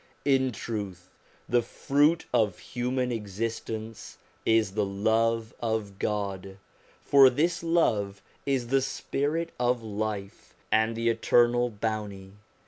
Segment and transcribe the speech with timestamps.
[0.25, 1.11] In truth,
[1.47, 6.57] the fruit of human existence is the love of God,
[7.05, 12.33] for this love is the spirit of life, and the eternal bounty.